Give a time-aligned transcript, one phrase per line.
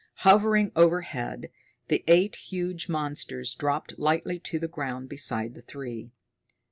[0.25, 1.51] Hovering overhead,
[1.87, 6.09] the eight huge monsters dropped lightly to the ground beside the three.